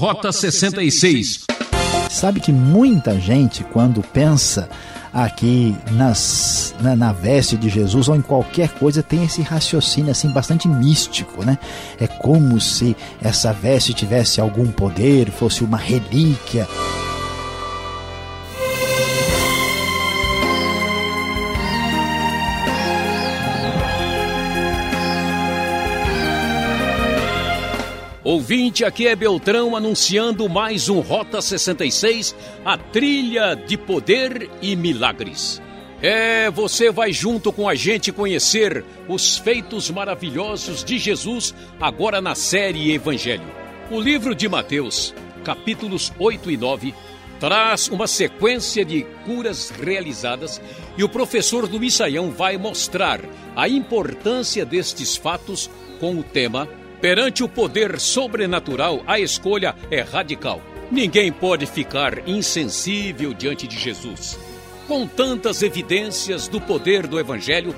[0.00, 1.44] Rota 66.
[2.08, 4.66] Sabe que muita gente, quando pensa
[5.12, 10.30] aqui nas, na, na, veste de Jesus ou em qualquer coisa tem esse raciocínio assim
[10.30, 11.58] bastante místico, né?
[12.00, 16.66] É como se essa veste tivesse algum poder, fosse uma relíquia.
[28.22, 35.60] Ouvinte, aqui é Beltrão anunciando mais um Rota 66, a trilha de poder e milagres.
[36.02, 42.34] É, você vai junto com a gente conhecer os feitos maravilhosos de Jesus agora na
[42.34, 43.50] série Evangelho.
[43.90, 46.94] O livro de Mateus, capítulos 8 e 9,
[47.38, 50.60] traz uma sequência de curas realizadas
[50.94, 53.18] e o professor do Missaião vai mostrar
[53.56, 56.68] a importância destes fatos com o tema
[57.00, 60.60] Perante o poder sobrenatural, a escolha é radical.
[60.90, 64.38] Ninguém pode ficar insensível diante de Jesus.
[64.86, 67.74] Com tantas evidências do poder do Evangelho,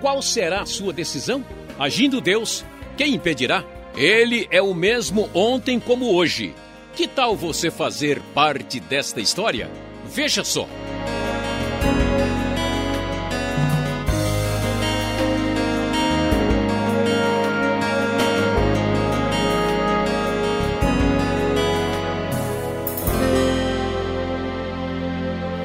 [0.00, 1.44] qual será a sua decisão?
[1.78, 2.64] Agindo Deus,
[2.96, 3.64] quem impedirá?
[3.96, 6.52] Ele é o mesmo ontem como hoje.
[6.96, 9.70] Que tal você fazer parte desta história?
[10.06, 10.68] Veja só.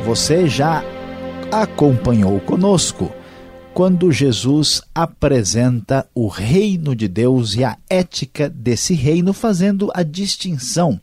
[0.09, 0.83] Você já
[1.51, 3.13] acompanhou conosco
[3.75, 10.99] quando Jesus apresenta o reino de Deus e a ética desse reino, fazendo a distinção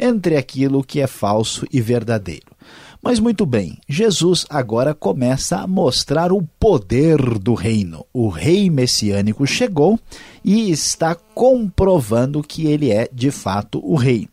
[0.00, 2.46] entre aquilo que é falso e verdadeiro.
[3.02, 8.06] Mas muito bem, Jesus agora começa a mostrar o poder do reino.
[8.14, 10.00] O rei messiânico chegou
[10.42, 14.26] e está comprovando que ele é de fato o rei.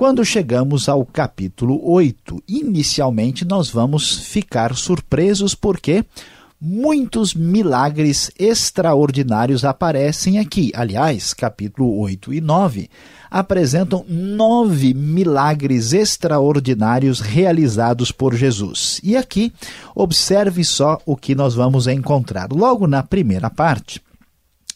[0.00, 6.06] Quando chegamos ao capítulo 8, inicialmente nós vamos ficar surpresos porque
[6.58, 10.72] muitos milagres extraordinários aparecem aqui.
[10.74, 12.88] Aliás, capítulo 8 e 9
[13.30, 19.02] apresentam nove milagres extraordinários realizados por Jesus.
[19.04, 19.52] E aqui,
[19.94, 22.50] observe só o que nós vamos encontrar.
[22.50, 24.00] Logo na primeira parte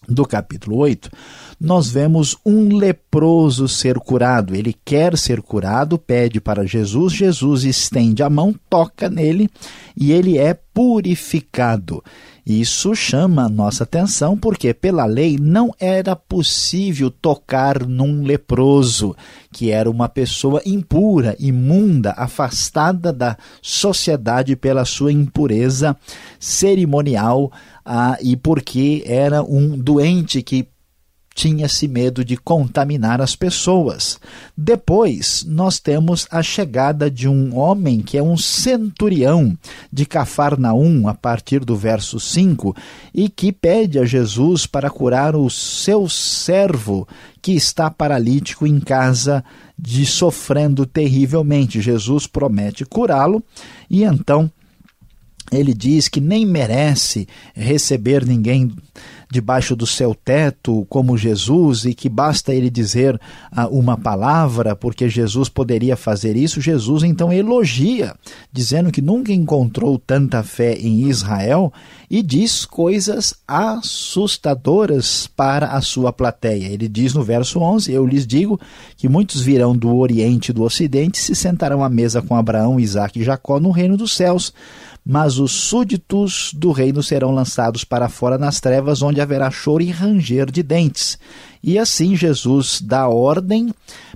[0.07, 1.11] do capítulo 8,
[1.61, 4.55] nós vemos um leproso ser curado.
[4.55, 9.49] Ele quer ser curado, pede para Jesus, Jesus estende a mão, toca nele
[9.97, 12.03] e ele é purificado.
[12.47, 19.17] Isso chama a nossa atenção porque, pela lei, não era possível tocar num leproso,
[19.51, 25.97] que era uma pessoa impura, imunda, afastada da sociedade pela sua impureza
[26.39, 27.51] cerimonial
[27.83, 30.69] ah, e porque era um doente que
[31.35, 34.21] tinha-se medo de contaminar as pessoas.
[34.57, 39.59] Depois, nós temos a chegada de um homem que é um centurião
[39.93, 42.75] de Cafarnaum, a partir do verso 5,
[43.13, 47.07] e que pede a Jesus para curar o seu servo
[47.43, 49.45] que está paralítico em casa,
[49.77, 51.81] de sofrendo terrivelmente.
[51.81, 53.43] Jesus promete curá-lo
[53.91, 54.51] e então
[55.53, 58.73] ele diz que nem merece receber ninguém
[59.35, 65.09] debaixo do seu teto como Jesus e que basta ele dizer ah, uma palavra porque
[65.09, 68.15] Jesus poderia fazer isso, Jesus então elogia,
[68.53, 71.73] dizendo que nunca encontrou tanta fé em Israel
[72.09, 76.69] e diz coisas assustadoras para a sua plateia.
[76.69, 78.61] Ele diz no verso 11: Eu lhes digo
[78.97, 82.79] que muitos virão do Oriente e do Ocidente e se sentarão à mesa com Abraão,
[82.79, 84.53] Isaac e Jacó no reino dos céus
[85.05, 89.91] mas os súditos do reino serão lançados para fora nas trevas, onde haverá choro e
[89.91, 91.19] ranger de dentes.
[91.63, 93.73] E assim Jesus dá ordem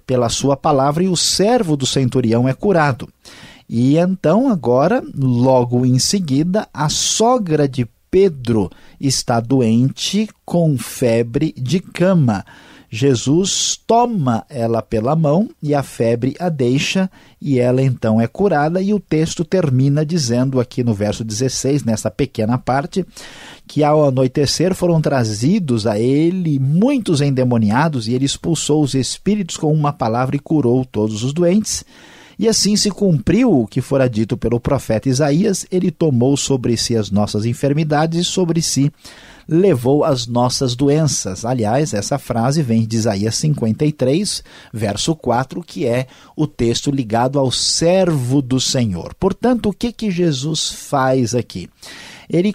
[0.06, 3.08] pela sua palavra e o servo do centurião é curado.
[3.68, 11.78] E então, agora, logo em seguida, a sogra de Pedro está doente com febre de
[11.78, 12.46] cama.
[12.90, 18.80] Jesus toma ela pela mão e a febre a deixa, e ela então é curada.
[18.80, 23.04] E o texto termina dizendo aqui no verso 16, nessa pequena parte,
[23.66, 29.72] que ao anoitecer foram trazidos a ele muitos endemoniados, e ele expulsou os espíritos com
[29.72, 31.84] uma palavra e curou todos os doentes.
[32.38, 36.96] E assim se cumpriu o que fora dito pelo profeta Isaías: ele tomou sobre si
[36.96, 38.92] as nossas enfermidades e sobre si
[39.48, 41.44] levou as nossas doenças.
[41.44, 46.06] Aliás, essa frase vem de Isaías 53, verso 4, que é
[46.36, 49.14] o texto ligado ao servo do Senhor.
[49.14, 51.68] Portanto, o que, que Jesus faz aqui?
[52.28, 52.54] Ele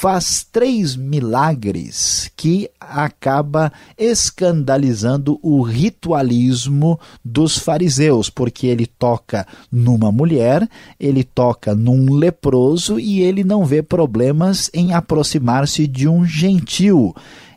[0.00, 10.68] faz três milagres que acaba escandalizando o ritualismo dos fariseus, porque ele toca numa mulher,
[11.00, 17.12] ele toca num leproso e ele não vê problemas em aproximar-se de um gentil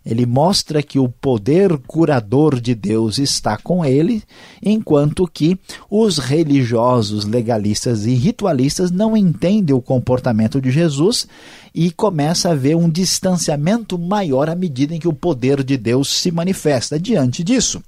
[0.06, 4.24] ele mostra que o poder curador de Deus está com ele,
[4.62, 5.59] enquanto que
[5.89, 11.27] os religiosos, legalistas e ritualistas não entendem o comportamento de Jesus
[11.74, 16.09] e começa a haver um distanciamento maior à medida em que o poder de Deus
[16.09, 17.00] se manifesta.
[17.00, 17.81] Diante disso,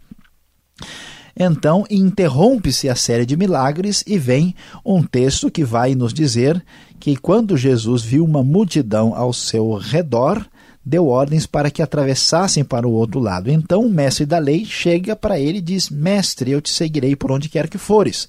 [1.36, 4.56] então interrompe-se a série de milagres e vem
[4.86, 6.64] um texto que vai nos dizer
[7.00, 10.46] que quando Jesus viu uma multidão ao seu redor,
[10.86, 13.50] deu ordens para que atravessassem para o outro lado.
[13.50, 17.32] Então o mestre da lei chega para ele e diz: Mestre, eu te seguirei por
[17.32, 18.28] onde quer que fores.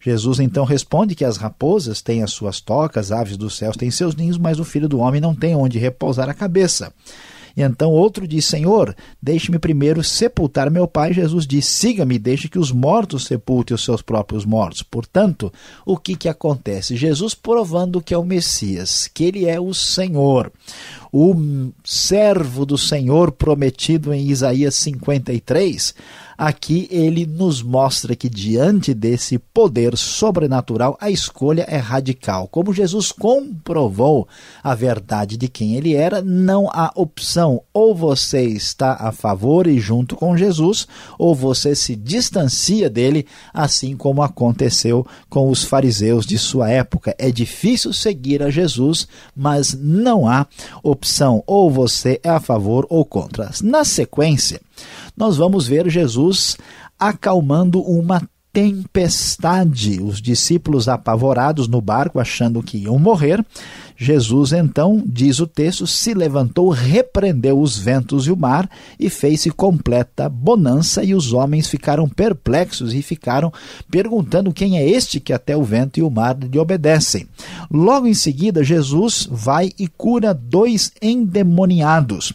[0.00, 4.14] Jesus então responde que as raposas têm as suas tocas, aves dos céus têm seus
[4.14, 6.92] ninhos, mas o filho do homem não tem onde repousar a cabeça.
[7.56, 11.14] E então outro diz: Senhor, deixe-me primeiro sepultar meu pai.
[11.14, 14.82] Jesus diz: Siga-me, deixe que os mortos sepultem os seus próprios mortos.
[14.82, 15.50] Portanto,
[15.84, 16.96] o que, que acontece?
[16.96, 20.52] Jesus provando que é o Messias, que ele é o Senhor
[21.12, 21.34] o
[21.84, 25.94] servo do Senhor prometido em Isaías 53,
[26.36, 32.46] aqui ele nos mostra que diante desse poder sobrenatural, a escolha é radical.
[32.48, 34.28] Como Jesus comprovou
[34.62, 37.62] a verdade de quem ele era, não há opção.
[37.72, 40.86] Ou você está a favor e junto com Jesus,
[41.18, 47.14] ou você se distancia dele, assim como aconteceu com os fariseus de sua época.
[47.18, 50.46] É difícil seguir a Jesus, mas não há
[50.82, 51.05] opção.
[51.46, 53.50] Ou você é a favor ou contra.
[53.62, 54.60] Na sequência,
[55.16, 56.56] nós vamos ver Jesus
[56.98, 58.22] acalmando uma
[58.56, 60.00] tempestade.
[60.00, 63.44] Os discípulos apavorados no barco, achando que iam morrer.
[63.98, 68.66] Jesus, então, diz o texto, se levantou, repreendeu os ventos e o mar
[68.98, 71.04] e fez-se completa bonança.
[71.04, 73.52] E os homens ficaram perplexos e ficaram
[73.90, 77.28] perguntando quem é este que até o vento e o mar lhe obedecem.
[77.70, 82.32] Logo em seguida, Jesus vai e cura dois endemoniados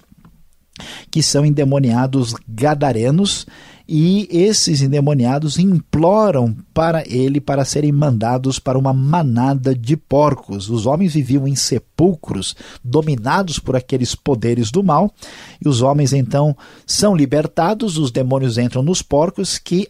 [1.11, 3.45] que são endemoniados gadarenos,
[3.93, 10.69] e esses endemoniados imploram para ele para serem mandados para uma manada de porcos.
[10.69, 15.13] Os homens viviam em sepulcros, dominados por aqueles poderes do mal,
[15.59, 16.55] e os homens então
[16.87, 19.85] são libertados, os demônios entram nos porcos que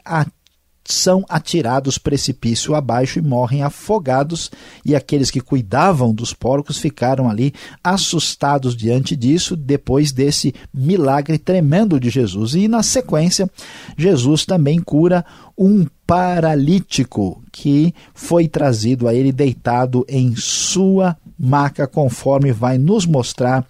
[0.83, 4.51] são atirados precipício abaixo e morrem afogados,
[4.83, 11.99] e aqueles que cuidavam dos porcos ficaram ali assustados diante disso, depois desse milagre tremendo
[11.99, 12.55] de Jesus.
[12.55, 13.49] E na sequência,
[13.97, 15.25] Jesus também cura
[15.57, 23.65] um paralítico que foi trazido a ele deitado em sua maca, conforme vai nos mostrar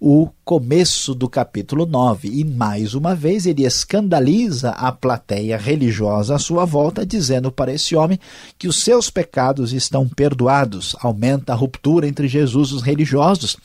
[0.00, 2.28] o começo do capítulo 9.
[2.28, 7.96] E mais uma vez ele escandaliza a plateia religiosa à sua volta, dizendo para esse
[7.96, 8.16] homem
[8.56, 10.94] que os seus pecados estão perdoados.
[11.00, 13.56] Aumenta a ruptura entre Jesus e os religiosos,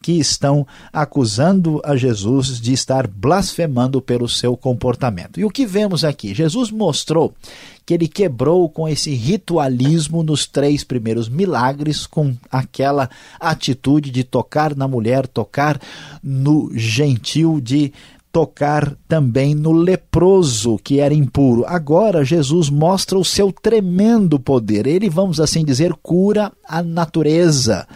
[0.00, 5.40] que estão acusando a Jesus de estar blasfemando pelo seu comportamento.
[5.40, 6.32] E o que vemos aqui?
[6.32, 7.34] Jesus mostrou
[7.88, 13.08] que ele quebrou com esse ritualismo nos três primeiros milagres, com aquela
[13.40, 15.80] atitude de tocar na mulher, tocar
[16.28, 17.92] no gentil, de
[18.30, 21.64] tocar também no leproso que era impuro.
[21.66, 24.86] Agora Jesus mostra o seu tremendo poder.
[24.86, 27.86] Ele, vamos assim dizer, cura a natureza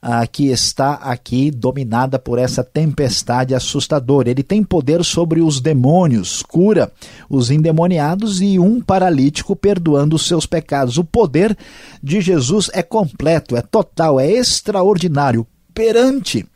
[0.00, 4.30] ah, que está aqui dominada por essa tempestade assustadora.
[4.30, 6.90] Ele tem poder sobre os demônios, cura
[7.28, 10.96] os endemoniados e um paralítico perdoando os seus pecados.
[10.96, 11.56] O poder
[12.02, 15.46] de Jesus é completo, é total, é extraordinário.
[15.74, 16.46] Perante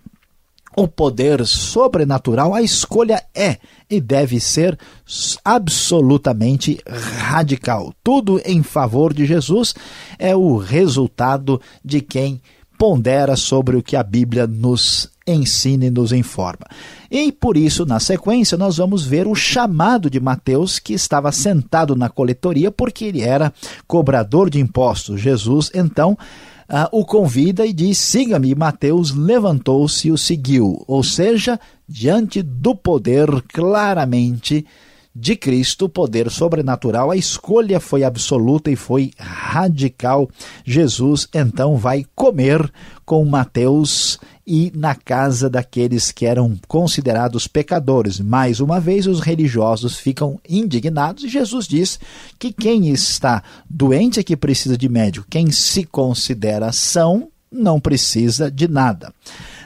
[0.76, 3.56] o poder sobrenatural, a escolha é
[3.88, 4.78] e deve ser
[5.42, 7.94] absolutamente radical.
[8.04, 9.74] Tudo em favor de Jesus
[10.18, 12.42] é o resultado de quem
[12.78, 16.66] pondera sobre o que a Bíblia nos ensina e nos informa.
[17.10, 21.96] E por isso, na sequência, nós vamos ver o chamado de Mateus, que estava sentado
[21.96, 23.52] na coletoria porque ele era
[23.86, 25.20] cobrador de impostos.
[25.20, 26.16] Jesus, então,
[26.68, 28.54] Uh, o convida e diz: siga-me.
[28.54, 30.82] Mateus levantou-se e o seguiu.
[30.86, 31.58] Ou seja,
[31.88, 34.66] diante do poder claramente
[35.18, 40.28] de Cristo, poder sobrenatural, a escolha foi absoluta e foi radical.
[40.62, 42.70] Jesus então vai comer
[43.04, 48.20] com Mateus e na casa daqueles que eram considerados pecadores.
[48.20, 51.98] Mais uma vez, os religiosos ficam indignados e Jesus diz
[52.38, 58.50] que quem está doente é que precisa de médico, quem se considera são não precisa
[58.50, 59.12] de nada.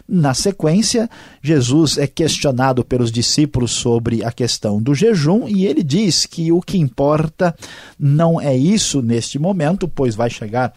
[0.08, 1.08] Na sequência,
[1.42, 6.60] Jesus é questionado pelos discípulos sobre a questão do jejum e ele diz que o
[6.60, 7.54] que importa
[7.98, 10.72] não é isso neste momento, pois vai chegar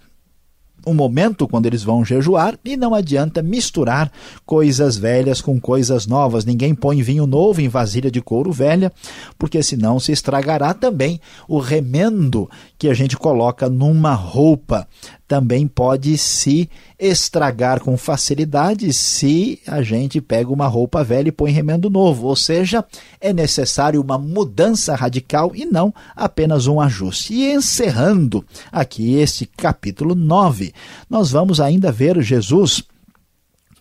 [0.85, 4.11] um momento quando eles vão jejuar e não adianta misturar
[4.45, 6.45] coisas velhas com coisas novas.
[6.45, 8.91] Ninguém põe vinho novo em vasilha de couro velha,
[9.37, 12.49] porque senão se estragará também o remendo
[12.83, 14.85] que a gente coloca numa roupa
[15.25, 21.49] também pode se estragar com facilidade se a gente pega uma roupa velha e põe
[21.53, 22.27] remendo novo.
[22.27, 22.83] Ou seja,
[23.21, 27.33] é necessário uma mudança radical e não apenas um ajuste.
[27.33, 30.73] E encerrando aqui este capítulo 9,
[31.09, 32.83] nós vamos ainda ver Jesus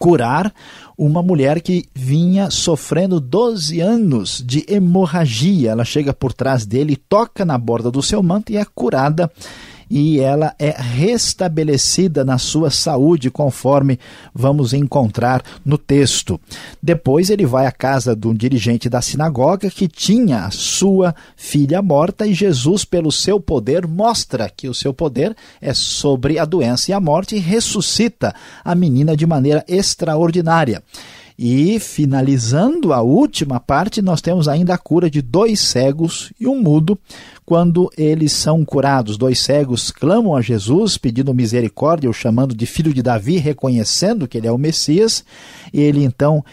[0.02, 0.52] curar
[0.98, 5.70] uma mulher que vinha sofrendo 12 anos de hemorragia.
[5.70, 9.30] Ela chega por trás dele, toca na borda do seu manto e é curada
[9.94, 13.98] e ela é restabelecida na sua saúde, conforme
[14.34, 16.40] vamos encontrar no texto.
[16.82, 22.26] Depois ele vai à casa de um dirigente da sinagoga que tinha sua filha morta
[22.26, 26.94] e Jesus, pelo seu poder, mostra que o seu poder é sobre a doença e
[26.94, 28.34] a morte e ressuscita
[28.64, 30.82] a menina de maneira extraordinária.
[31.38, 36.60] E finalizando a última parte, nós temos ainda a cura de dois cegos e um
[36.60, 36.98] mudo,
[37.44, 39.16] quando eles são curados.
[39.16, 44.38] Dois cegos clamam a Jesus pedindo misericórdia, o chamando de filho de Davi, reconhecendo que
[44.38, 45.24] ele é o Messias.
[45.72, 46.44] E ele então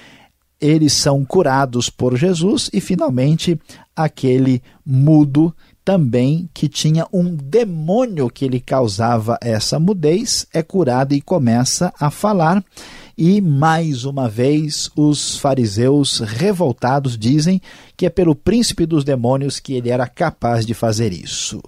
[0.59, 3.57] eles são curados por Jesus e finalmente
[3.95, 5.55] aquele mudo
[5.85, 12.11] também que tinha um demônio que lhe causava essa mudez é curado e começa a
[12.11, 12.63] falar
[13.21, 17.61] e, mais uma vez, os fariseus revoltados dizem
[17.97, 21.61] que é pelo príncipe dos demônios que ele era capaz de fazer isso.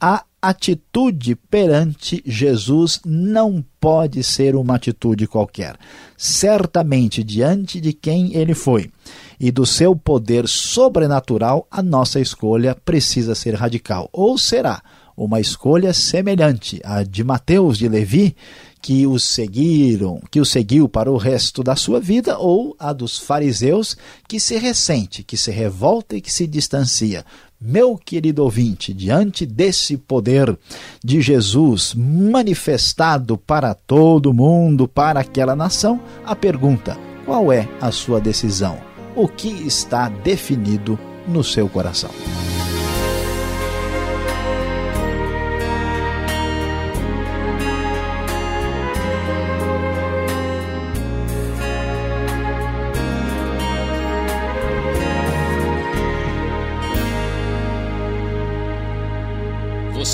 [0.00, 5.76] A atitude perante Jesus não pode ser uma atitude qualquer.
[6.16, 8.90] Certamente, diante de quem ele foi
[9.38, 14.10] e do seu poder sobrenatural, a nossa escolha precisa ser radical.
[14.12, 14.82] Ou será
[15.16, 18.36] uma escolha semelhante à de Mateus de Levi,
[18.82, 23.18] que os seguiram, que o seguiu para o resto da sua vida, ou a dos
[23.18, 23.96] fariseus,
[24.28, 27.24] que se ressente, que se revolta e que se distancia.
[27.60, 30.56] Meu querido ouvinte, diante desse poder
[31.02, 38.20] de Jesus manifestado para todo mundo, para aquela nação, a pergunta: qual é a sua
[38.20, 38.78] decisão?
[39.16, 42.10] O que está definido no seu coração?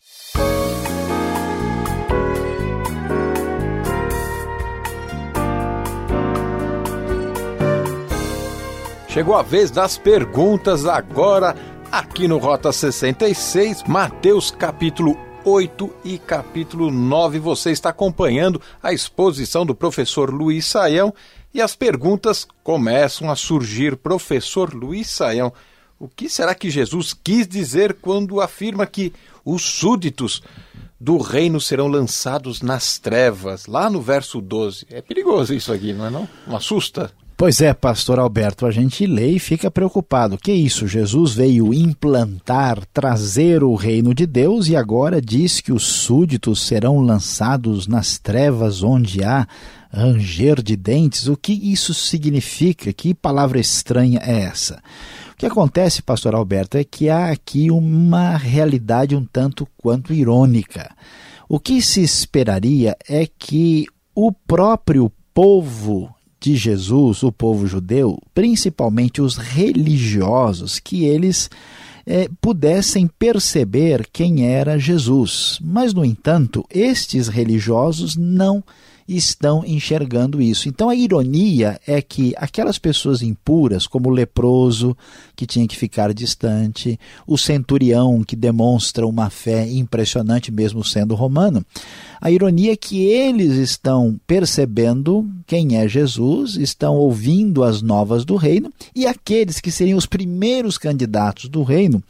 [9.17, 11.55] Chegou a vez das perguntas agora
[11.91, 17.39] aqui no Rota 66, Mateus capítulo 8 e capítulo 9.
[17.39, 21.11] Você está acompanhando a exposição do professor Luiz Saião
[21.51, 23.97] e as perguntas começam a surgir.
[23.97, 25.51] Professor Luiz Saião,
[25.97, 29.11] o que será que Jesus quis dizer quando afirma que
[29.43, 30.43] os súditos
[30.99, 33.65] do reino serão lançados nas trevas?
[33.65, 34.85] Lá no verso 12.
[34.91, 36.29] É perigoso isso aqui, não é não?
[36.45, 37.11] Não assusta?
[37.39, 40.39] Pois é, pastor Alberto, a gente lê e fica preocupado.
[40.39, 40.87] Que isso?
[40.87, 46.99] Jesus veio implantar, trazer o reino de Deus e agora diz que os súditos serão
[46.99, 49.47] lançados nas trevas onde há
[49.91, 51.27] ranger de dentes.
[51.27, 52.91] O que isso significa?
[52.91, 54.81] Que palavra estranha é essa?
[55.33, 60.89] O que acontece, pastor Alberto, é que há aqui uma realidade um tanto quanto irônica.
[61.47, 69.21] O que se esperaria é que o próprio povo de Jesus, o povo judeu, principalmente
[69.21, 71.49] os religiosos, que eles
[72.05, 75.59] é, pudessem perceber quem era Jesus.
[75.61, 78.63] Mas, no entanto, estes religiosos não
[79.07, 80.67] estão enxergando isso.
[80.67, 84.97] Então a ironia é que aquelas pessoas impuras, como o leproso,
[85.35, 91.65] que tinha que ficar distante, o centurião, que demonstra uma fé impressionante, mesmo sendo romano,
[92.19, 98.35] a ironia é que eles estão percebendo quem é Jesus, estão ouvindo as novas do
[98.35, 102.03] reino, e aqueles que seriam os primeiros candidatos do reino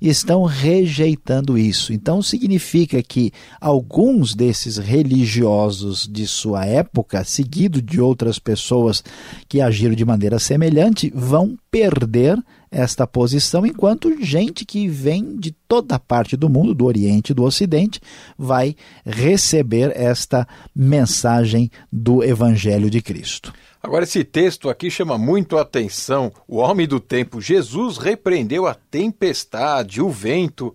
[0.00, 1.92] estão rejeitando isso.
[1.92, 9.02] Então significa que alguns desses religiosos de sua época, seguido de outras pessoas
[9.48, 12.38] que agiram de maneira semelhante, vão perder
[12.74, 17.44] esta posição, enquanto gente que vem de toda parte do mundo, do Oriente e do
[17.44, 18.00] Ocidente,
[18.36, 18.74] vai
[19.06, 23.52] receber esta mensagem do Evangelho de Cristo.
[23.80, 26.32] Agora, esse texto aqui chama muito a atenção.
[26.48, 30.74] O homem do tempo, Jesus, repreendeu a tempestade, o vento.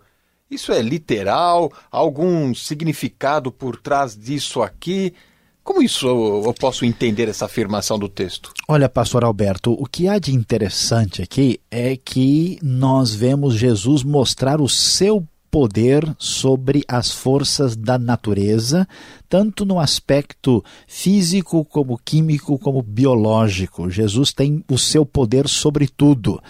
[0.50, 1.72] Isso é literal?
[1.92, 5.14] Algum significado por trás disso aqui?
[5.64, 8.52] Como isso eu posso entender essa afirmação do texto?
[8.68, 14.60] Olha, pastor Alberto, o que há de interessante aqui é que nós vemos Jesus mostrar
[14.62, 18.88] o seu poder sobre as forças da natureza,
[19.28, 23.90] tanto no aspecto físico, como químico, como biológico.
[23.90, 26.42] Jesus tem o seu poder sobre tudo.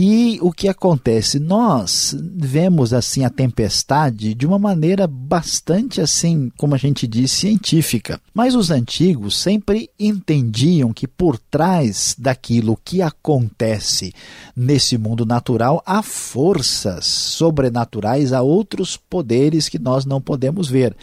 [0.00, 1.40] E o que acontece?
[1.40, 8.20] Nós vemos assim a tempestade de uma maneira bastante assim, como a gente diz, científica.
[8.32, 14.14] Mas os antigos sempre entendiam que por trás daquilo que acontece
[14.54, 20.94] nesse mundo natural há forças sobrenaturais, há outros poderes que nós não podemos ver.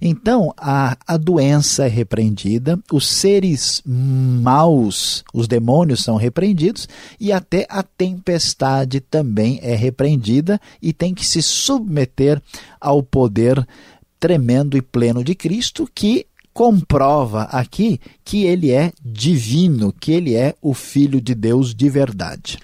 [0.00, 7.66] Então, a, a doença é repreendida, os seres maus, os demônios são repreendidos e até
[7.68, 12.40] a tempestade tempestade também é repreendida e tem que se submeter
[12.80, 13.66] ao poder
[14.20, 20.54] tremendo e pleno de Cristo, que comprova aqui que ele é divino, que ele é
[20.60, 22.58] o Filho de Deus de verdade.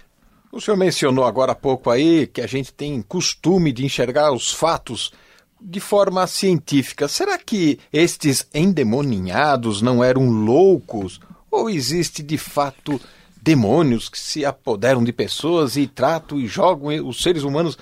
[0.52, 4.52] O senhor mencionou agora há pouco aí que a gente tem costume de enxergar os
[4.52, 5.12] fatos
[5.60, 7.08] de forma científica.
[7.08, 11.20] Será que estes endemoninhados não eram loucos?
[11.50, 13.00] Ou existe de fato
[13.42, 17.76] demônios que se apoderam de pessoas e tratam e jogam os seres humanos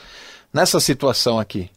[0.53, 1.71] nessa situação aqui?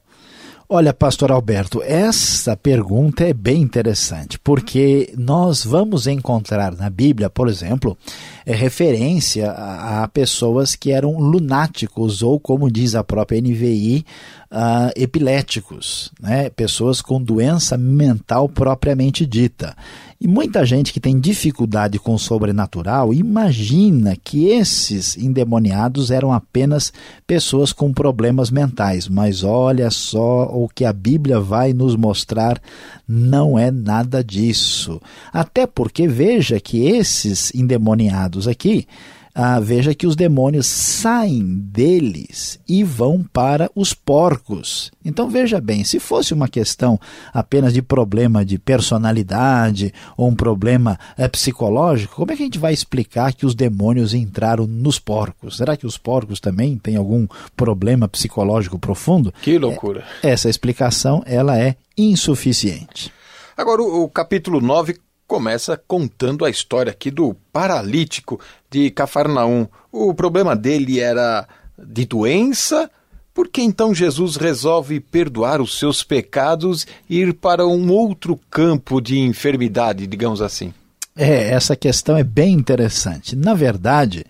[0.74, 7.50] Olha, pastor Alberto, essa pergunta é bem interessante, porque nós vamos encontrar na Bíblia, por
[7.50, 7.98] exemplo,
[8.46, 14.06] é, referência a, a, pessoas que eram lunáticos, ou como diz a própria NVI,
[14.50, 16.50] uh, epiléticos, né?
[16.50, 19.76] pessoas com doença mental propriamente dita.
[20.24, 26.94] E muita gente que tem dificuldade com o sobrenatural imagina que esses endemoniados eram apenas
[27.26, 29.08] pessoas com problemas mentais.
[29.08, 32.62] Mas olha só o que a Bíblia vai nos mostrar:
[33.08, 35.02] não é nada disso.
[35.34, 38.86] Até porque veja que esses endemoniados aqui
[39.34, 44.92] ah, veja que os demônios saem deles e vão para os porcos.
[45.04, 47.00] Então veja bem, se fosse uma questão
[47.34, 52.60] apenas de problema de personalidade ou um problema é, psicológico, como é que a gente
[52.60, 55.58] vai explicar que os demônios entraram nos porcos?
[55.58, 59.34] Será que os porcos também têm algum problema psicológico profundo?
[59.42, 60.04] Que loucura!
[60.24, 63.12] É, essa explicação ela é insuficiente.
[63.56, 64.96] Agora, o, o capítulo 9
[65.32, 68.38] começa contando a história aqui do paralítico
[68.70, 69.66] de Cafarnaum.
[69.90, 71.48] O problema dele era
[71.80, 72.92] de doença.
[73.34, 79.00] Por que então Jesus resolve perdoar os seus pecados e ir para um outro campo
[79.00, 80.74] de enfermidade, digamos assim?
[81.16, 83.34] É, essa questão é bem interessante.
[83.34, 84.26] Na verdade,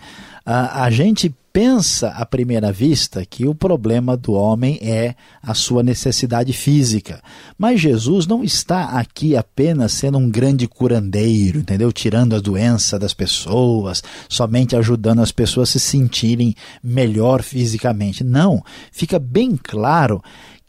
[0.45, 5.83] a, a gente pensa à primeira vista que o problema do homem é a sua
[5.83, 7.21] necessidade física.
[7.57, 11.91] Mas Jesus não está aqui apenas sendo um grande curandeiro, entendeu?
[11.91, 18.23] Tirando a doença das pessoas, somente ajudando as pessoas a se sentirem melhor fisicamente.
[18.23, 20.21] Não, fica bem claro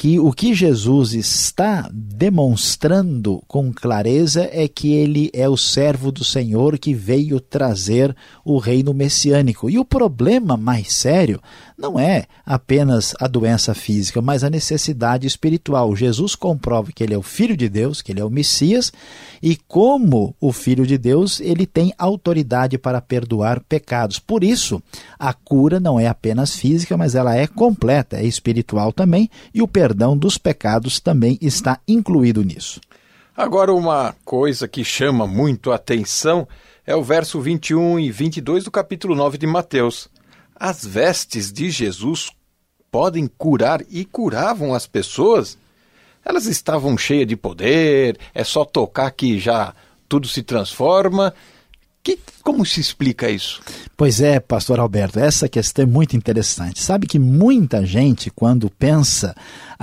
[0.03, 6.25] que o que Jesus está demonstrando com clareza é que ele é o servo do
[6.25, 8.13] Senhor que veio trazer
[8.45, 9.71] o reino messiânico.
[9.71, 11.41] E o problema mais sério
[11.83, 15.97] não é apenas a doença física, mas a necessidade espiritual.
[15.97, 18.93] Jesus comprova que ele é o Filho de Deus, que ele é o Messias,
[19.43, 24.21] e como o Filho de Deus, ele tem autoridade para perdoar pecados.
[24.21, 24.81] Por isso,
[25.19, 29.67] a cura não é apenas física, mas ela é completa, é espiritual também, e o
[29.67, 32.81] perdão dos pecados também está incluído nisso.
[33.37, 36.47] Agora, uma coisa que chama muito a atenção
[36.87, 40.09] é o verso 21 e 22 do capítulo 9 de Mateus.
[40.65, 42.31] As vestes de Jesus
[42.89, 45.59] podem curar e curavam as pessoas?
[46.25, 49.75] Elas estavam cheias de poder, é só tocar que já
[50.09, 51.35] tudo se transforma.
[52.01, 53.61] Que, como se explica isso?
[53.97, 56.81] Pois é, pastor Alberto, essa questão é muito interessante.
[56.81, 59.35] Sabe que muita gente, quando pensa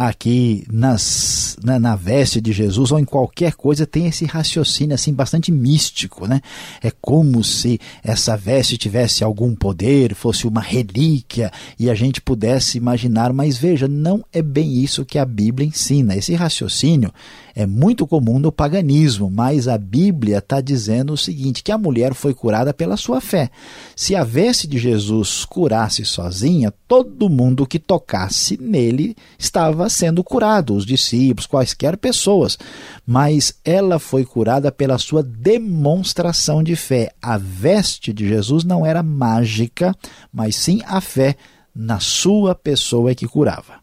[0.07, 5.13] aqui nas, na, na, veste de Jesus ou em qualquer coisa, tem esse raciocínio assim
[5.13, 6.39] bastante místico, né?
[6.81, 12.77] É como se essa veste tivesse algum poder, fosse uma relíquia e a gente pudesse
[12.77, 16.15] imaginar, mas veja, não é bem isso que a Bíblia ensina.
[16.15, 17.11] Esse raciocínio
[17.53, 22.13] é muito comum no paganismo, mas a Bíblia está dizendo o seguinte: que a mulher
[22.13, 23.49] foi curada pela sua fé.
[23.97, 30.75] Se a veste de Jesus curasse sozinha, todo mundo que tocasse nele estava sendo curado,
[30.75, 32.57] os discípulos, quaisquer pessoas.
[33.05, 37.11] Mas ela foi curada pela sua demonstração de fé.
[37.21, 39.95] A veste de Jesus não era mágica,
[40.31, 41.35] mas sim a fé
[41.75, 43.79] na sua pessoa que curava.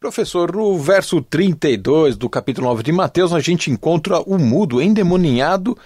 [0.00, 5.76] Professor, no verso 32 do capítulo 9 de Mateus, a gente encontra o mudo endemoniado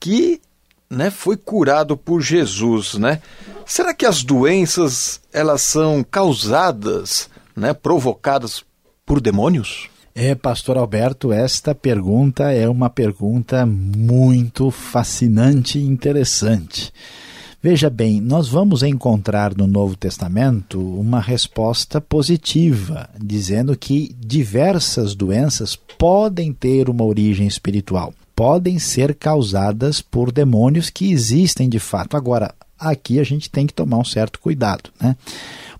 [0.00, 0.40] que
[0.88, 3.20] né, foi curado por Jesus, né?
[3.66, 8.64] Será que as doenças elas são causadas, né, provocadas
[9.04, 9.88] por demônios?
[10.14, 16.92] É, pastor Alberto, esta pergunta é uma pergunta muito fascinante e interessante.
[17.60, 25.74] Veja bem, nós vamos encontrar no Novo Testamento uma resposta positiva, dizendo que diversas doenças
[25.74, 32.16] podem ter uma origem espiritual, podem ser causadas por demônios que existem de fato.
[32.16, 35.16] Agora, aqui a gente tem que tomar um certo cuidado, né?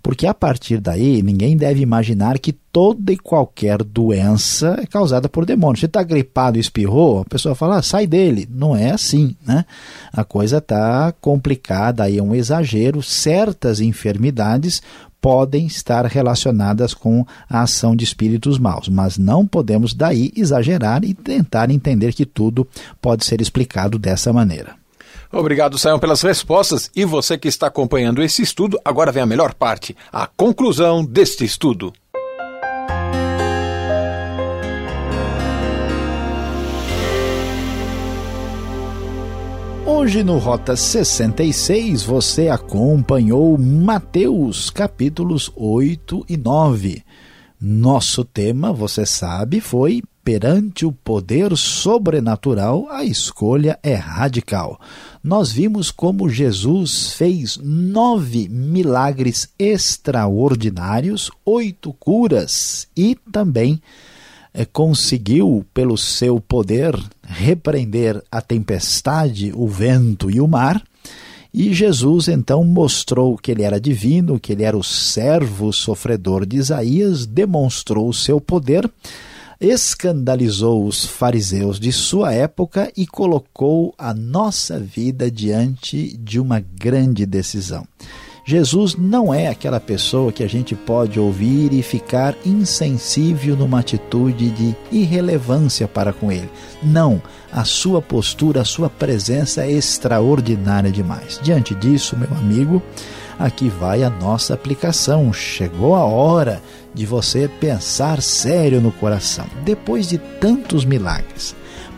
[0.04, 5.46] Porque a partir daí, ninguém deve imaginar que toda e qualquer doença é causada por
[5.46, 5.80] demônios.
[5.80, 8.46] Você está gripado e espirrou, a pessoa fala, ah, sai dele.
[8.50, 9.64] Não é assim, né?
[10.12, 13.02] A coisa está complicada, aí é um exagero.
[13.02, 14.82] Certas enfermidades
[15.22, 21.14] podem estar relacionadas com a ação de espíritos maus, mas não podemos daí exagerar e
[21.14, 22.68] tentar entender que tudo
[23.00, 24.83] pode ser explicado dessa maneira.
[25.34, 26.90] Obrigado, Sayão, pelas respostas.
[26.94, 31.44] E você que está acompanhando esse estudo, agora vem a melhor parte, a conclusão deste
[31.44, 31.92] estudo.
[39.84, 47.02] Hoje no Rota 66 você acompanhou Mateus capítulos 8 e 9.
[47.60, 54.80] Nosso tema, você sabe, foi perante o poder sobrenatural, a escolha é radical.
[55.22, 63.82] Nós vimos como Jesus fez nove milagres extraordinários, oito curas e também
[64.54, 70.82] é, conseguiu, pelo seu poder, repreender a tempestade, o vento e o mar.
[71.52, 76.56] E Jesus então mostrou que ele era divino, que ele era o servo sofredor de
[76.56, 78.90] Isaías, demonstrou o seu poder
[79.64, 87.24] escandalizou os fariseus de sua época e colocou a nossa vida diante de uma grande
[87.24, 87.86] decisão.
[88.46, 94.50] Jesus não é aquela pessoa que a gente pode ouvir e ficar insensível numa atitude
[94.50, 96.50] de irrelevância para com ele.
[96.82, 101.40] Não, a sua postura, a sua presença é extraordinária demais.
[101.42, 102.82] Diante disso, meu amigo,
[103.38, 105.32] aqui vai a nossa aplicação.
[105.32, 106.60] Chegou a hora
[106.94, 109.46] de você pensar sério no coração.
[109.64, 111.54] Depois de tantos milagres,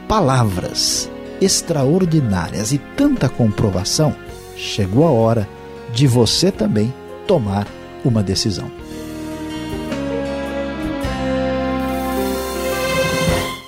[0.09, 4.17] palavras extraordinárias e tanta comprovação,
[4.57, 5.49] chegou a hora
[5.93, 6.93] de você também
[7.27, 7.67] tomar
[8.05, 8.71] uma decisão.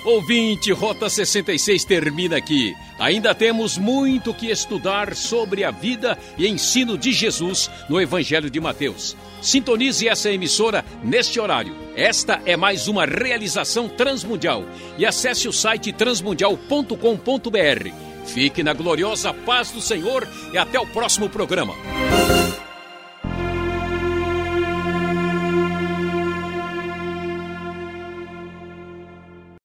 [0.09, 2.75] Ouvinte, Rota 66 termina aqui.
[2.97, 8.59] Ainda temos muito que estudar sobre a vida e ensino de Jesus no Evangelho de
[8.59, 9.15] Mateus.
[9.39, 11.75] Sintonize essa emissora neste horário.
[11.95, 14.65] Esta é mais uma realização transmundial.
[14.97, 17.91] E acesse o site transmundial.com.br.
[18.25, 21.75] Fique na gloriosa paz do Senhor e até o próximo programa.